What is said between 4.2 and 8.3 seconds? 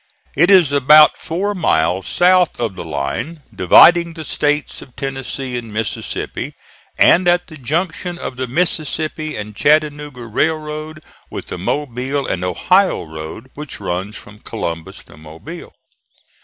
States of Tennessee and Mississippi, and at the junction